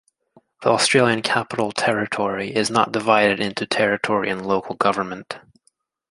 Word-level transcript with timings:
The 0.63 0.69
Australian 0.71 1.21
Capital 1.21 1.71
Territory 1.71 2.55
is 2.55 2.71
not 2.71 2.91
divided 2.91 3.39
into 3.39 3.67
territory 3.67 4.31
and 4.31 4.43
local 4.43 4.75
government. 4.77 5.37